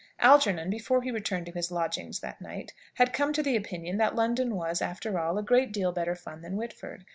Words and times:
Algernon, 0.17 0.71
before 0.71 1.03
he 1.03 1.11
returned 1.11 1.45
to 1.45 1.51
his 1.51 1.69
lodging 1.69 2.11
that 2.23 2.41
night, 2.41 2.73
had 2.95 3.13
come 3.13 3.31
to 3.33 3.43
the 3.43 3.55
opinion 3.55 3.97
that 3.97 4.15
London 4.15 4.55
was, 4.55 4.81
after 4.81 5.19
all, 5.19 5.37
a 5.37 5.43
great 5.43 5.71
deal 5.71 5.91
better 5.91 6.15
fun 6.15 6.41
than 6.41 6.57
Whitford. 6.57 7.05